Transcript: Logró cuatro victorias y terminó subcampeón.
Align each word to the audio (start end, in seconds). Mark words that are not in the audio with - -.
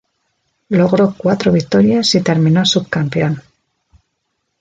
Logró 0.69 1.13
cuatro 1.15 1.51
victorias 1.51 2.15
y 2.15 2.21
terminó 2.21 2.65
subcampeón. 2.65 3.39